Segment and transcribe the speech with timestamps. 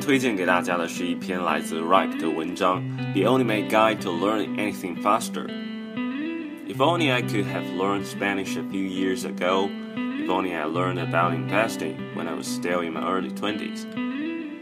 [0.00, 2.82] 推荐给大家的是一篇来自 Reich 的文章《
[3.12, 9.24] The Ultimate Guide to Learning Anything Faster》。If only I could have learned Spanish a few years
[9.24, 9.68] ago.
[9.94, 13.86] If only I learned about investing when I was still in my early 20s.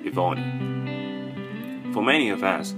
[0.05, 0.43] If only.
[1.93, 2.75] For many of us,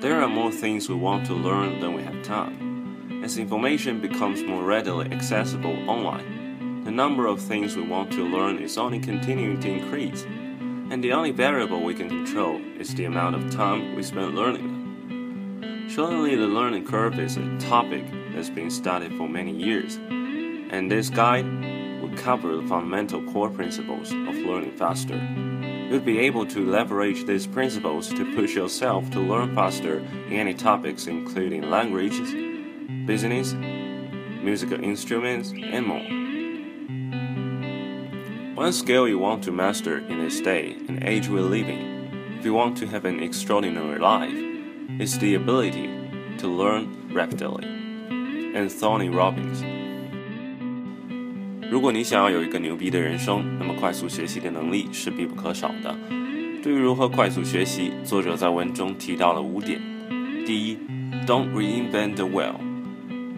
[0.00, 3.22] there are more things we want to learn than we have time.
[3.24, 8.58] As information becomes more readily accessible online, the number of things we want to learn
[8.58, 10.24] is only continuing to increase,
[10.91, 14.67] and the only variable we can control is the amount of time we spend learning
[14.67, 15.89] them.
[15.89, 21.09] Surely the learning curve is a topic that's been studied for many years, and this
[21.09, 21.45] guide
[22.01, 25.15] will cover the fundamental core principles of learning faster.
[25.89, 30.53] You'll be able to leverage these principles to push yourself to learn faster in any
[30.53, 32.33] topics including languages,
[33.05, 33.53] business,
[34.43, 36.24] musical instruments, and more.
[38.56, 42.52] One skill you want to master in this day and age we're living, if you
[42.52, 44.36] want to have an extraordinary life,
[44.98, 45.88] is the ability
[46.38, 47.66] to learn rapidly.
[48.54, 49.64] Anthony Robbins
[51.70, 55.96] 如果你想要有一个牛逼的人生，那么快速学习的能力是必不可少的。
[56.62, 59.80] 对于如何快速学习，作者在文中提到了五点。
[60.44, 60.76] 第一，
[61.26, 62.56] Don't reinvent the wheel。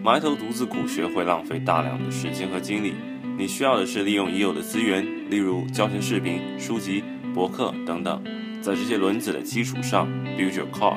[0.03, 2.95] 埋头独自苦学会浪费大量的时间和精力。
[3.38, 8.20] 你需要的是利用已有的资源，例如教学视频、书籍、博客等等，
[8.60, 10.96] 在这些轮子的基础上 build your car。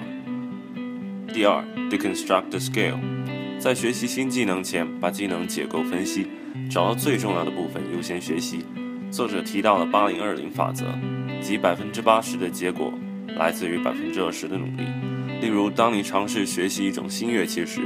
[1.32, 2.98] 第二，Deconstruct the skill。
[3.60, 6.26] 在学习新技能前，把技能解构分析，
[6.68, 8.66] 找到最重要的部分优先学习。
[9.12, 10.88] 作者提到了八零二零法则，
[11.42, 12.92] 即百分之八十的结果
[13.38, 14.88] 来自于百分之二十的努力。
[15.40, 17.82] 例如，当你尝试学习一种新乐器时，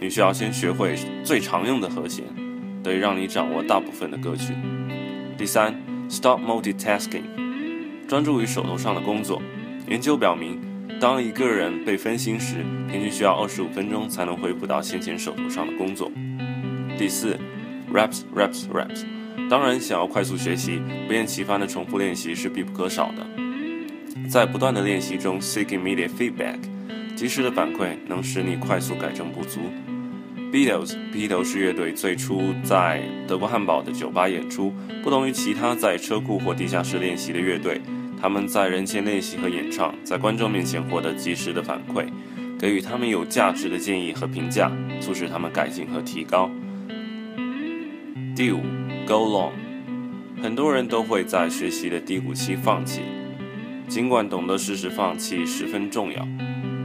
[0.00, 2.24] 你需要先学会最常用的和弦，
[2.82, 4.52] 得以让你掌握大部分的歌曲。
[5.38, 5.74] 第三
[6.08, 7.24] ，Stop multitasking，
[8.06, 9.40] 专注于手头上的工作。
[9.88, 10.60] 研究表明，
[11.00, 12.56] 当一个人被分心时，
[12.90, 16.10] 平均需要二十五分钟才能恢复到先前手头上的工作。
[16.98, 17.38] 第四
[17.92, 19.04] ，raps raps raps，
[19.48, 23.26] 当然，想要快速学习，不厌其烦的重复练习是必不可少的。
[24.28, 26.58] 在不断的练习中，seek immediate feedback，
[27.16, 29.60] 及时的反馈能使你快速改正不足。
[30.52, 34.70] Beatles，披头士乐队最初在德国汉堡的酒吧演出，
[35.02, 37.80] 不同于其他在车库或地下室练习的乐队，
[38.20, 42.06] 他们在人前练习和演唱，在观众面前获得及时的反馈，
[42.58, 44.70] 给予他们有价值的建议和评价，
[45.00, 46.50] 促使他们改进和提高。
[48.36, 48.60] 第五
[49.06, 49.52] ，Go long，
[50.42, 53.00] 很多人都会在学习的低谷期放弃，
[53.88, 56.28] 尽管懂得适时放弃十分重要。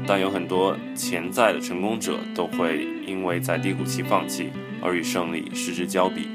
[0.07, 4.49] 但有很多潜在的成功者都会因为在低谷期放弃
[4.81, 6.29] 而与胜利失之交臂。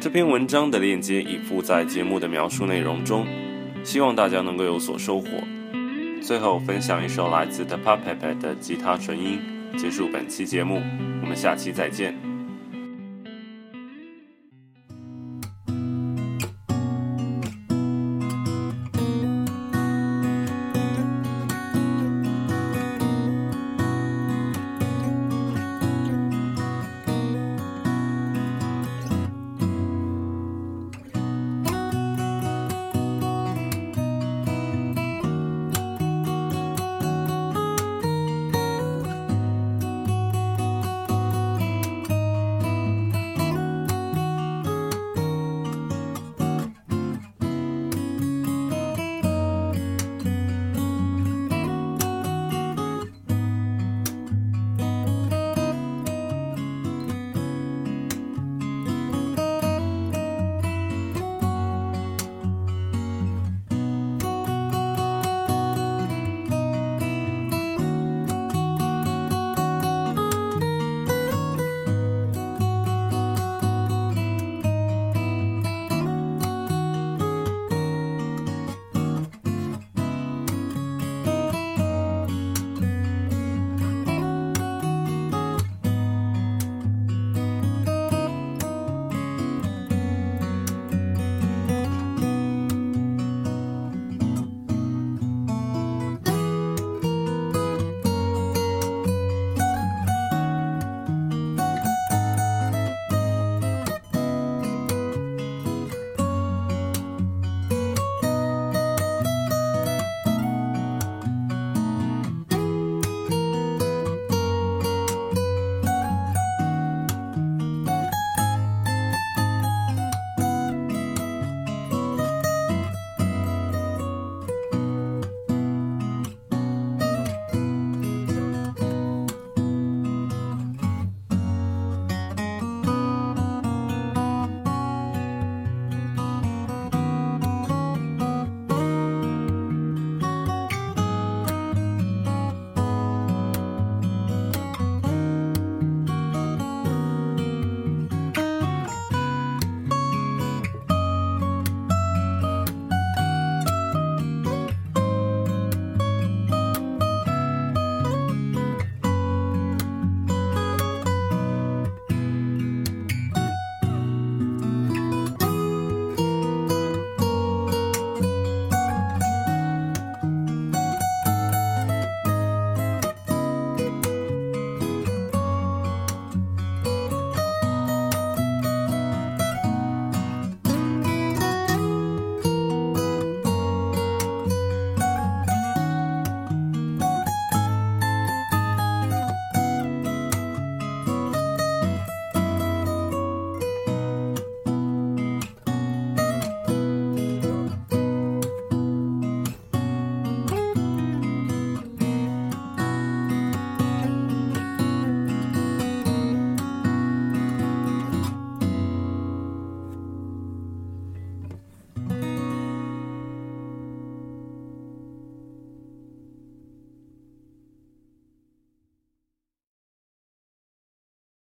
[0.00, 3.26] 这篇文章的链接已附在节目的描述内容中，
[3.84, 5.28] 希望大家能够有所收获。
[6.22, 9.38] 最后分享一首来自 The Puppet 的吉他纯音，
[9.76, 10.82] 结束本期节目。
[11.20, 12.37] 我们下期再见。